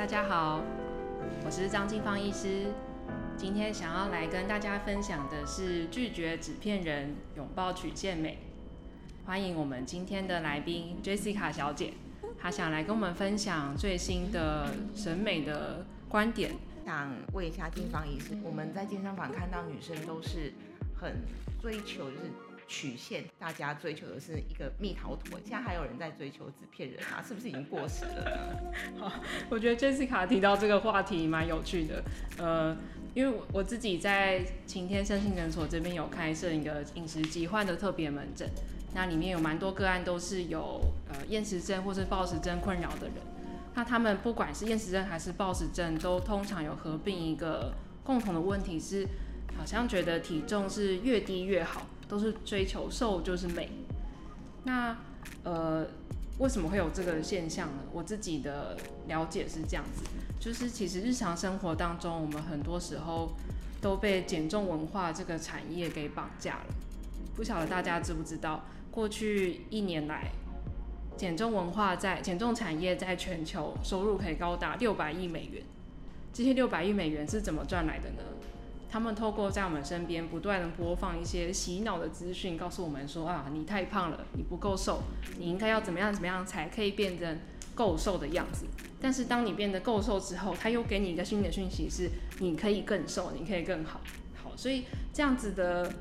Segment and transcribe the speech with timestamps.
[0.00, 0.62] 大家好，
[1.44, 2.72] 我是张静芳医师。
[3.36, 8.38] 今天想要来跟大家分享的是拒绝纸片人，拥抱曲线美。
[9.26, 11.92] 欢迎我们今天的来宾 Jessica 小姐，
[12.38, 16.52] 她想来跟我们分享最新的审美的观点。
[16.86, 20.54] 想问一下金芳医师，我们在健身房看到女生都是
[20.98, 21.16] 很
[21.60, 22.32] 追求，就是
[22.70, 28.62] 曲线，大家追求的是一个蜜桃臀，现在还有人在追求纸片人啊，是不是已经过时了
[28.94, 28.94] 呢？
[28.96, 29.12] 好，
[29.50, 32.04] 我觉得 Jessica 提到这个话题蛮有趣的，
[32.38, 32.76] 呃，
[33.12, 38.48] 因为我我自己在晴天身心诊所这边有开设一个饮食疾患的特别门诊，
[38.94, 43.16] 那里面有蛮多个案都是有呃厌食症或是暴食症困扰的人，
[43.74, 49.04] 那他们不管是厌食症还是暴食症，都通常有合并一个共同的问题是，
[49.58, 53.70] 好像觉得体重是越低越好，都是追求瘦就是美，
[54.64, 54.94] 那
[55.44, 55.86] 呃。
[56.38, 57.82] 为什么会有这个现象呢？
[57.92, 58.74] 我自己的
[59.06, 60.02] 了解是这样子，
[60.40, 63.32] 就是其实日常生活当中，我们很多时候
[63.82, 66.74] 都被减重文化这个产业给绑架了。
[67.36, 70.30] 不晓得大家知不知道，过去一年来，
[71.14, 75.62] 减重文化在减重产业在全球收入可以高达六百亿美元。
[76.32, 78.22] 这些六百亿美元是怎么赚来的呢？
[78.90, 85.02] 他们透过在我们身边不断的播放一些洗脑的资讯，告诉我们说啊，你太胖了，你不够瘦，
[85.38, 87.38] 你应该要怎么样怎么样才可以变成
[87.76, 88.66] 够瘦的样子。
[89.00, 92.10] 但是当你变得够瘦之后，他又给你一个新的讯息，是
[92.40, 94.00] 你可以更瘦，你可以更好。
[94.42, 95.94] 好，所以这样子的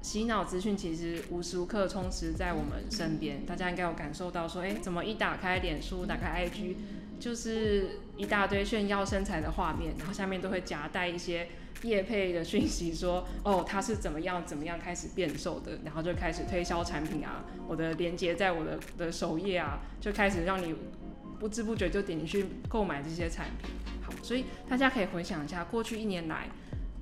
[0.00, 3.44] 洗脑资讯其实无时无刻充斥在我们身边。
[3.44, 6.76] 大家应该有感受到说，哎，怎么一打开脸书，打开 IG，
[7.18, 11.48] 就是一大堆炫耀身材的画面，然后下面都会夹带一些。
[11.82, 20.74] 叶配的讯息说，哦，他是怎么样怎么样开始变瘦的，然后就开始推销产品啊，我的链接在我的的首页啊，就开始让你
[21.38, 23.70] 不知不觉就点进去购买这些产品。
[24.02, 26.48] 好，所以大家可以回想一下，过去一年来，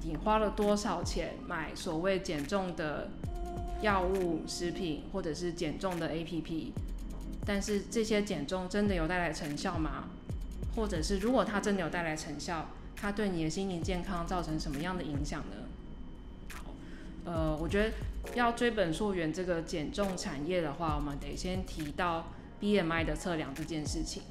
[0.02, 3.10] 你花了多少钱买所谓减重的
[3.80, 6.72] 药物、食品，或者是减重的 APP？
[7.46, 10.04] 但是这些减重真的有带来成效吗？
[10.74, 12.68] 或者是如果它真的有带来成效？
[13.04, 15.56] 它对你的心理健康造成什么样的影响呢？
[16.54, 16.64] 好，
[17.26, 17.92] 呃，我觉得
[18.34, 22.32] 要追本溯源，这个减重产业的话，我们得先提到
[22.62, 24.22] BMI 的测量这件事情。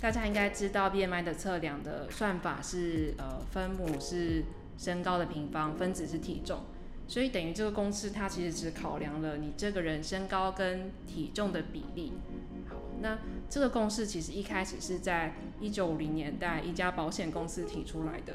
[0.00, 4.44] 大家应该知道 BMI 的测量的算法是，呃，分母是
[4.78, 6.60] 身高的平方，分子是体重，
[7.08, 12.12] 所以等于这个公式它其实只考量了你这个人身高跟体重的比例。
[13.06, 13.16] 那
[13.48, 18.34] 这个公式其实一开始是在一九五零年代一家保险公司提出来的。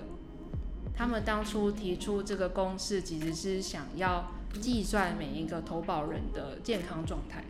[0.96, 4.32] 他们当初提出这个公式，其实是想要
[4.62, 7.44] 计算每一个投保人的健康状态。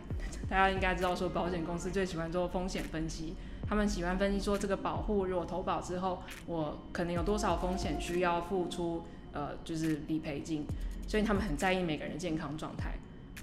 [0.50, 3.34] 大家应该知道，说保险公司最喜欢做风险分析，
[3.68, 10.66] 他们喜欢分析说这个保护如果投保之后，我可能有多少风险需要付出，呃，就是理赔金，
[11.06, 12.94] 所以他们很在意每个人的健康状态。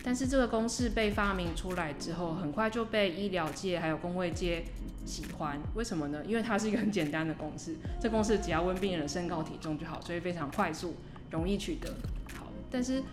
[0.04, 4.64] 但是这个公式被发明出来之后，很快就被医疗界还有工会界
[5.06, 5.60] 喜欢。
[5.76, 6.24] 为什么呢？
[6.26, 10.96] 因为它是一个很简单的公式，这公式只要问病人身高体重就好，所以非常快速，
[11.32, 11.90] 容易取得。
[12.34, 13.04] 好，但是，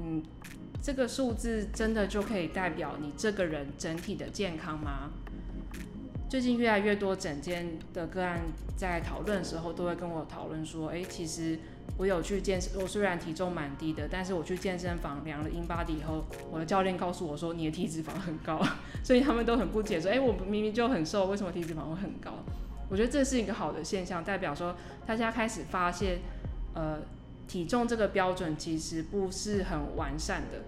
[0.00, 0.22] 嗯，
[0.80, 5.10] 这个数字真的就可以代表你这个人整体的健康吗？
[6.28, 8.40] 最近越来越多整间的个案
[8.76, 11.58] 在讨论的时候，都会跟我讨论说，哎，其实。
[11.96, 18.60] 我有去健身，我虽然体重蛮低的，但是我去健身房量了 InBody 以后，我的教练告诉我说你的体脂肪很高，
[19.02, 22.44] 所以他们都很不解，说哎，我明明就很瘦，为什么体脂肪会很高？
[22.88, 26.18] 我觉得这是一个好的现象，代表说大家开始发现，
[26.74, 26.98] 呃，
[27.48, 30.60] 体重这个标准其实不是很完善的，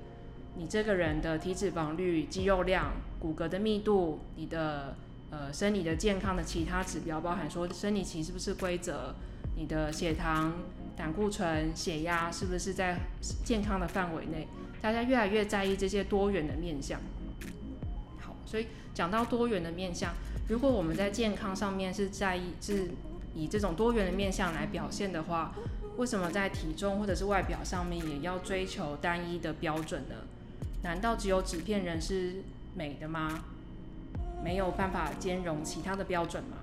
[0.57, 4.97] 你这个人的体脂肪率、肌肉量、骨骼的密度、你的
[5.31, 9.15] 呃生理的健康的其他指标，包含说生理期是不是规则，
[9.57, 10.53] 你的血糖。
[10.97, 12.99] 胆固醇、血压是不是在
[13.43, 14.47] 健康的范围内？
[14.83, 17.01] 大家越来越在意这些多元的面相。
[18.19, 20.13] 好，所以讲到多元的面相，
[20.47, 22.91] 如果我们在健康上面是在意是
[23.35, 25.55] 以这种多元的面相来表现的话，
[25.97, 30.17] 为什么在体重或者是外表上面也要追求单一的标准呢？
[30.83, 32.43] 难道只有纸片人是
[32.75, 33.43] 美的吗？
[34.43, 36.57] 没有办法兼容其他的标准吗？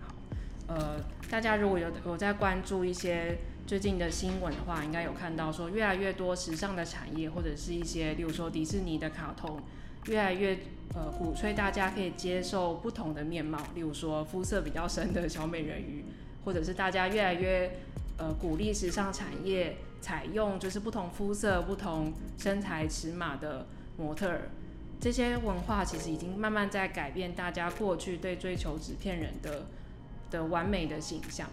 [0.00, 0.14] 好，
[0.68, 3.38] 呃，大家如果有有在关注一些。
[3.66, 9.58] 最近的新闻的话，应该有看到说，越来越多时尚的产业，或者是一些，例如说迪士尼的卡通，
[10.04, 10.58] 越来越
[10.94, 16.04] 呃鼓吹大家可以接受不同的面貌，例如说肤色比较深的小美人鱼，
[16.44, 17.78] 或者是大家越来越
[18.18, 23.66] 呃鼓励时尚产业采用就是不同肤色、不同身材尺码的
[23.96, 24.50] 模特儿，
[25.04, 29.66] 这些文化其实已经慢慢在改变大家过去对追求纸片人的
[30.30, 31.46] 的完美的形象。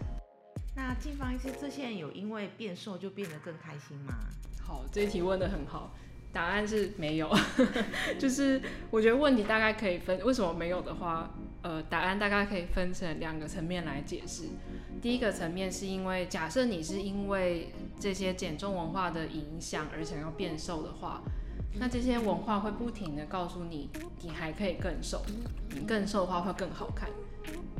[0.74, 4.14] 那静芳医师，这些人有因为变瘦就变得更开心吗？
[4.58, 5.94] 好，这一题问的很好，
[6.32, 7.30] 答案是没有。
[8.18, 8.58] 就是
[8.90, 11.28] 我觉得问题大概可以分，为什么没有的话，
[11.60, 14.44] 呃，答案大概可以分成两个层面来解释。
[15.02, 17.70] 第一个层面是因为，假设你是因为
[18.00, 21.20] 这些减重文化的影响而想要变瘦的话，
[21.74, 23.88] 那这些文化会不停的告诉你，
[24.20, 25.22] 你还可以更瘦，
[25.70, 27.08] 你更瘦的话会更好看。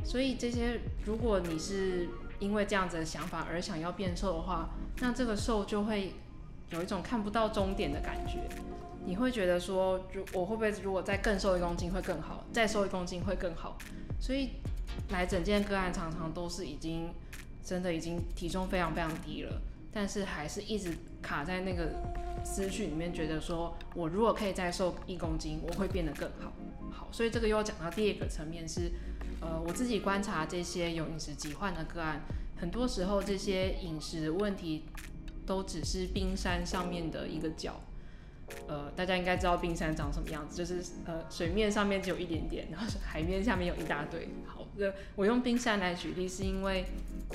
[0.03, 2.09] 所以这些，如果你是
[2.39, 4.69] 因为这样子的想法而想要变瘦的话，
[4.99, 6.13] 那这个瘦就会
[6.71, 8.39] 有一种看不到终点的感觉。
[9.05, 13.77] 你会觉得说，如我会不会如果再更瘦一公斤会更好，再瘦一公斤会更好？
[14.19, 14.49] 所以
[15.09, 17.13] 来整件个案常常都是已经
[17.63, 19.61] 真的已经体重非常非常低了，
[19.91, 21.93] 但是还是一直卡在那个
[22.43, 26.53] 思绪里面，觉得说我如果可以再瘦一公斤，我会变得更好。
[26.91, 28.91] 好，所以这个又讲到第二个层面是。
[29.41, 32.21] 呃，我自己观察这些有饮食疾患的个案，
[32.55, 34.85] 很多时候这些饮食问题
[35.45, 37.81] 都只是冰山上面的一个角。
[38.69, 44.29] 呃，大家应该知道冰山长什么样子，就是呃水面上面只有一点点，然后海面下面有一大堆。
[44.45, 46.85] 好，这我用冰山来举例，是因为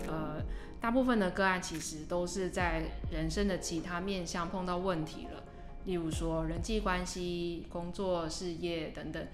[0.06, 0.40] 呃
[0.80, 5.42] 大部分的个案其实都是在人生的其他面向碰到问题了，
[5.86, 9.26] 例如说人际关系、工作、事业等等，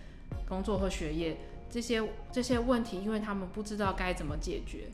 [0.49, 1.37] 工作或学业。
[1.70, 2.00] 这些
[2.31, 4.88] 这些问题，因为他们不知道该怎么解决，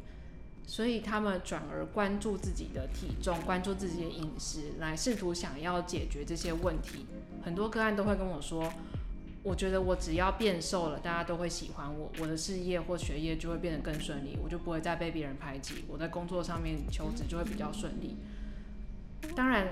[0.66, 7.04] 所以他们转而关注自己的体重，关注自己的饮食，来试图想要解决这些问题。
[7.44, 8.72] 很多个案都会跟我说，
[9.42, 18.16] 我觉得我只要变瘦了，大家都会喜欢我，我的事业或学业就会变得更顺利，我就不会再被别人排挤，我在工作上面求职就会比较顺利。
[19.34, 19.68] 当然，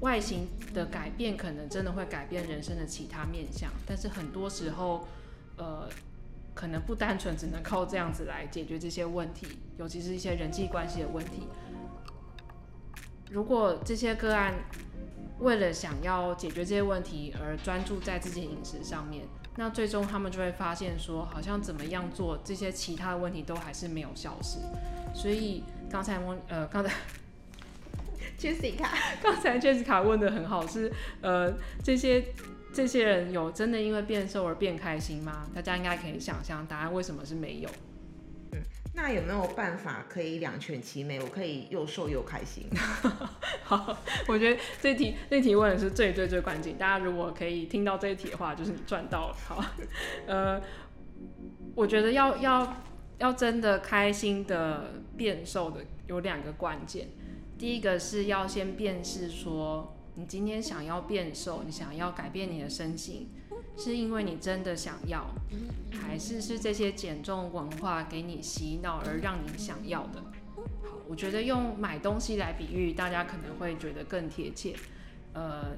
[0.00, 5.06] 外形的改变可能真的会改变人生的其他面向，但是很多时候，
[5.56, 5.88] 呃。
[6.54, 9.46] 可能不单纯只能靠这样子来解决这些问题，
[9.78, 11.48] 尤其是一些人际关系的问题。
[13.30, 14.52] 如果这些个案
[15.42, 19.24] 为了想要解决这些问题而专注在自己饮食上面，
[19.56, 24.58] 那最终他们就会发现说，好像怎么样做这些其他的问题都还是没有消失。
[25.14, 26.90] 所以刚才我呃刚才
[28.38, 28.86] Jessica
[29.22, 31.52] 刚才 Jessica 问的很好，是呃
[31.82, 32.24] 这些。
[32.74, 35.46] 这些人有真的因为变瘦而变开心吗？
[35.54, 37.68] 大家应该可以想象答案为什么是没有。
[38.92, 41.20] 嗯，那有没有办法可以两全其美？
[41.20, 42.66] 我可以又瘦又开心。
[43.64, 43.96] 好，
[44.28, 46.76] 我觉得这题这题问的是最最最关键。
[46.76, 49.34] 大家如果可以听到这一题的话，就是你赚到了。
[49.34, 49.64] 好，
[50.26, 50.60] 呃，
[51.74, 52.82] 我觉得要要
[53.18, 57.08] 要真的开心的变瘦的有两个关键。
[57.58, 59.96] 第一个是要先辨识说。
[60.14, 63.30] 你今天想要变瘦，你想要改变你的身形，
[63.76, 65.26] 是因为你真的想要，
[65.92, 70.22] 还是是这些减重文化给你洗脑而让你想要的？
[70.56, 74.76] 好，我觉得用买东西来比喻，大家可能会觉得更贴切。
[75.32, 75.76] 呃，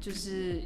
[0.00, 0.62] 就是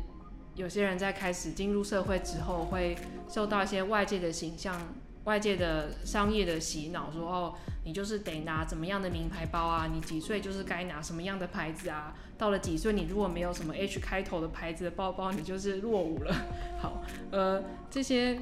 [0.54, 2.96] 有些人在开始进入社会之后，会
[3.28, 4.80] 受到一些外界的形象。
[5.24, 7.54] 外界的商业的洗脑说哦，
[7.84, 9.88] 你就是得拿怎么样的名牌包啊？
[9.92, 12.14] 你几岁就是该拿什么样的牌子啊？
[12.36, 16.34] 到了几岁，你如果没有什么 H 开头的牌子的包包，你就是落伍了。
[16.82, 18.40] 好，呃，这些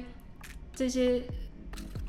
[0.73, 1.21] 这些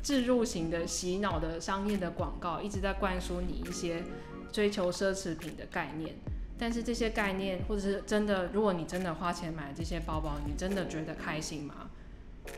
[0.01, 4.03] 置入型的洗脑的商业的广告一直在灌输你一些
[4.51, 6.15] 追求奢侈品的概念，
[6.57, 11.91] 但是这些概念或者是真的，如果你真的花钱买这些包包，你真的觉得开心吗？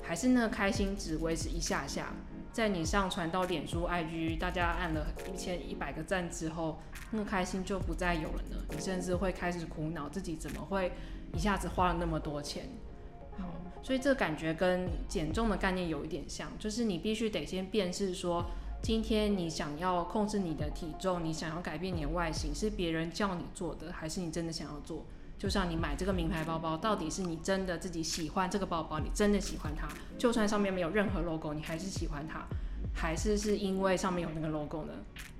[0.01, 2.13] 还是那个开心只维持一下下，
[2.51, 6.79] 在你上传到脸书、IG，大家按了一千一百个赞之后，
[7.11, 8.57] 那个开心就不再有了呢。
[8.71, 10.91] 你甚至会开始苦恼自己怎么会
[11.33, 12.69] 一下子花了那么多钱。
[13.37, 18.45] 好，所以这感觉跟减重的概念有一点像，就是你必须得先辨识说，
[18.81, 25.05] 今天你想要控制你的体重，你想要改变你的外形，是别人叫你做的，还是你真的想要做？
[25.37, 29.87] 就像你买这个名牌包包，到底是你真的自己喜欢这个包包，你真的喜欢它，
[30.17, 32.45] 就算上面没有任何 logo，你还是喜欢它，
[32.93, 34.93] 还是是因为上面有那个 logo 呢？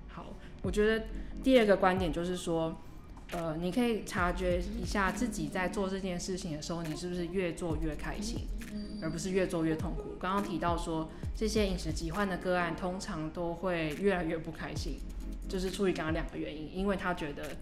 [0.10, 0.25] 好，
[0.62, 1.06] 我觉得
[1.42, 2.75] 第二个观点就是说，
[3.32, 8.48] 呃，你可以察觉一下自己在做这件事情的时候，你是不是越做越开心，
[9.02, 10.18] 而不是越做越痛苦。
[10.20, 15.00] 刚刚提到说，这些饮食疾患的个案通常都会越来越不开心，
[15.48, 17.56] 就是出于刚刚两个原因，因为他觉得。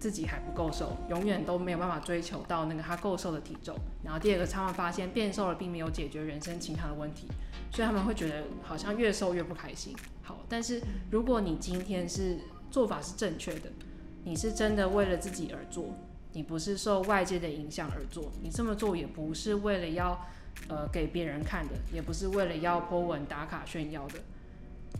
[0.00, 3.76] 自己还不够瘦，永远都没有办法追求到那个他够瘦的体重。
[4.02, 7.28] 然后第二个，他们发现变瘦了并没有解决人生其他的问题，
[7.70, 9.94] 所以他们会觉得好像越瘦越不开心。
[10.22, 10.80] 好，但是
[11.10, 12.38] 如果你今天是
[12.70, 13.70] 做法是正确的，
[14.24, 15.94] 你是真的为了自己而做，
[16.32, 20.26] 你不是受外界的影响而做，你这么做也不是为了要
[20.68, 24.14] 呃给别人看的，也不是为了要 po 文打卡炫耀的。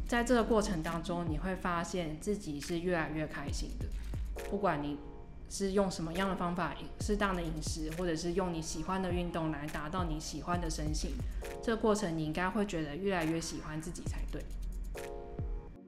[0.06, 3.86] 在这个过程当中，你会发现自己是越来越开心的。
[4.48, 4.96] 不管你
[5.48, 11.10] 是用什么样的方法，适当的饮食，或者是用你喜欢的运动来达到你喜欢的身形，
[11.62, 14.42] 这个过程你应该会觉得越来越喜欢自己才对。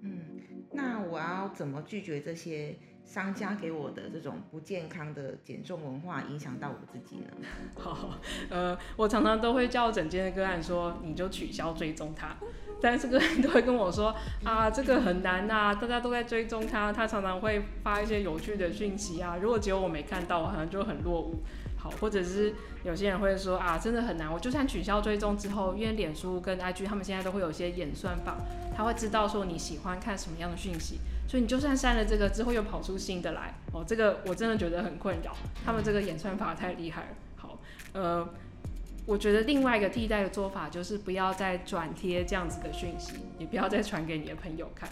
[0.02, 0.40] 嗯，
[0.72, 2.76] 那我要怎么拒绝这些？
[3.12, 7.46] 商家给我的这种不健康的减重文化影响到我自己呢？
[7.76, 12.34] 好，呃，我常常都会叫整间的个案说，你就取消追踪他，
[12.80, 21.42] 但是个案都会跟我说 啊，这个很难呐，大家都在追踪他，他常常会发一些有趣的讯息啊，如果只有我没看到，我好像就很落伍。
[21.82, 24.32] 好，或者是有些人会说啊，真的很难。
[24.32, 28.36] 我就算取消追踪之后，因为脸书跟 IG 他们现在都会有些演算法，
[28.76, 33.54] 他会知道说你喜欢看什么样的讯息，所以你就算删了这个之后，又跑出新的来。
[33.72, 35.34] 哦，这个我真的觉得很困扰，
[35.66, 37.08] 他们这个演算法太厉害了。
[37.34, 37.58] 好，
[37.94, 38.28] 呃，
[39.04, 44.88] 我觉得另外一个替代的做法就是不要再转贴这样子的讯息，也不要再传给你的朋友看。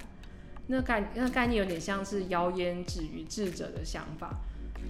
[0.67, 4.41] 那概那概念有点像是谣言止于智者的想法。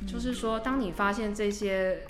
[0.07, 2.03] 就是说，当你发现这些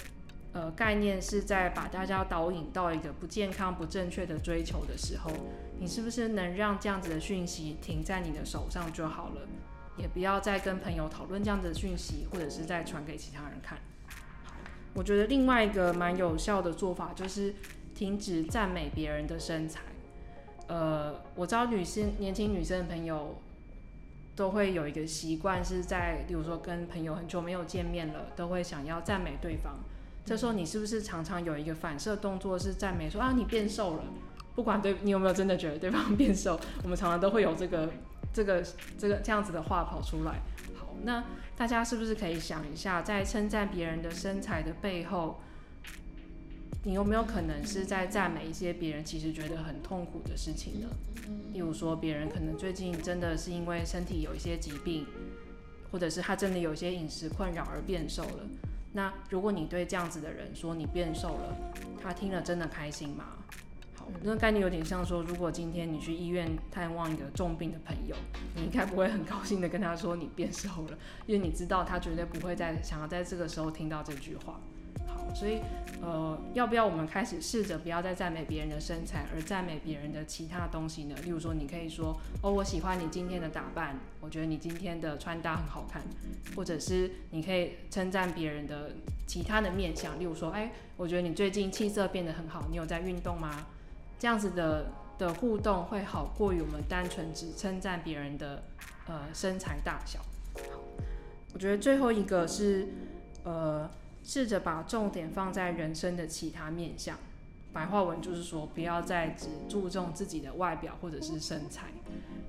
[0.52, 5.30] 呃概念是在把大家导引到一个不健康、不正确的追求的时候，
[5.78, 9.42] 你是不是能让这样子的讯息停在你的手上就好了？
[9.96, 13.76] 也不要再跟朋友讨论这样子的讯息，或者是再传给其他人看。
[14.94, 17.54] 我觉得另外一个蛮有效的做法就是
[17.94, 19.80] 停止赞美别人的身材。
[20.68, 23.42] 呃，我知道女生、年轻女生的朋友。
[24.34, 29.78] 都会有一个习惯，是在，比如说跟朋友很久没有见面了，都会想要赞美对方。
[30.24, 34.04] 这时候你是不是常常有一个反射动作是赞美说啊你变瘦了？
[34.54, 37.90] 不管对你有没有真的觉得对方变瘦，我们常常都会有这个
[38.32, 38.62] 这个
[38.98, 40.40] 这个这样子的话跑出来。
[40.78, 41.24] 好，那
[41.56, 45.40] 大家是不是可以想一下，在称赞别人的身材的背后？
[46.82, 50.88] 你有没有可能是在赞美一些别人其实觉得很痛苦的事情呢？
[51.52, 55.06] 例如说，别人可能最近真的是因为身体有一些疾病，
[55.92, 58.46] 或者是他真的有一些饮食困扰而变瘦了。
[58.92, 61.56] 那如果你对这样子的人说你变瘦了，
[62.02, 63.26] 他听了真的开心吗？
[63.94, 68.16] 好，那概念有点像说，如果今天你去医院探望一个重病的朋友，
[68.56, 74.58] 你应该不会很高兴的跟他说你变瘦了，因为你知道他绝对不会再想要在这个时候听到这句话。
[75.34, 75.60] 所以，
[76.02, 81.14] 呃，要不要我们开始试着不要再赞美别人的身材，而赞美别人的其他东西呢？
[81.24, 86.02] 例如说，你可以说，哦，我喜欢你今天的打扮，我觉得你今天的穿搭很好看，
[86.56, 88.90] 或者是你可以称赞别人的
[89.26, 93.66] 其他的面相，例如说，哎，我觉得你最近气色变得很好，你有在运动吗？
[94.18, 98.62] 这样子的的互动会好过于我们单纯只称赞别人的
[99.06, 100.18] 呃身材大小。
[100.70, 100.80] 好，
[101.54, 102.88] 我觉得最后一个是，
[103.44, 103.90] 呃。
[104.22, 107.18] 试着把重点放在人生的其他面向，
[107.72, 111.86] 白话文就是说，不要再只注重自己的外表或者是身材。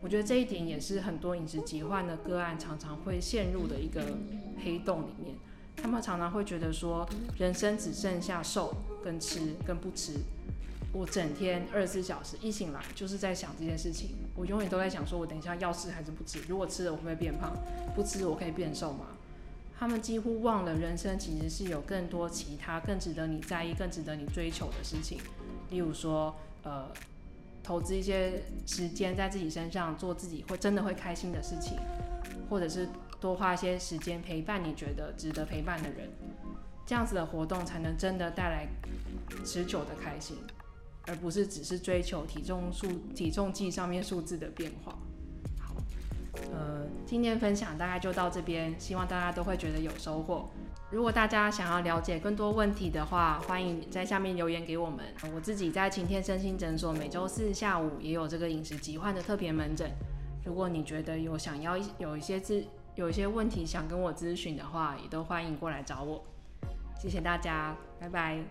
[0.02, 4.18] 我觉得这一点也是很多饮食疾患的个案常常会陷入的一个
[4.64, 5.36] 黑洞里面。
[5.76, 10.14] 他们常常会觉得说，人生只剩下瘦跟吃跟不吃。
[10.92, 14.10] 我整天二十四小时一醒来就是在想这件事情。
[14.36, 16.40] 我永远都在想说，我等一下要吃还是不吃？
[16.50, 17.56] 如果吃了，我会不会变胖？
[17.96, 19.06] 不吃，我可以变瘦吗？
[19.82, 25.18] 他们几乎忘了，人生其实是有更多其他更值得你在意、更值得你追求的事情。
[25.72, 26.88] 例如说，呃，
[27.64, 31.80] 投资一些时间在自己身上，做自己会真的会开心的事情，
[32.48, 32.88] 或者是
[33.20, 36.08] 多花一些时间陪伴你觉得值得陪伴的人。
[36.86, 38.68] 这样子的活动才能真的带来
[39.44, 40.38] 持久的开心，
[41.08, 44.96] 而不是只是追求体重数、体重计上面数字的变化。
[46.52, 50.50] 呃，今天分享大概就到这边，希望大家都会觉得有收获。
[50.90, 55.06] 如果大家想要了解更多问题的话，欢迎在下面留言给我们。
[55.34, 59.90] 我自己在晴天身心诊所每周四下午也有这个饮食疾患的特别门诊。
[60.44, 62.64] 如果你觉得有想要有一些咨
[62.96, 66.22] 有一些问题想跟我咨询的话，也都欢迎过来找我。
[67.00, 68.44] 谢谢大家，拜拜。